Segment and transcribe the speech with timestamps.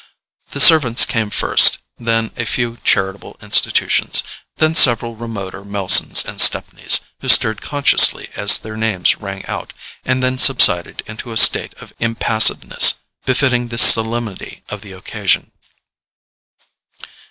[0.49, 4.23] The servants came first, then a few charitable institutions,
[4.57, 10.23] then several remoter Melsons and Stepneys, who stirred consciously as their names rang out, and
[10.23, 12.95] then subsided into a state of impassiveness
[13.25, 15.51] befitting the solemnity of the occasion.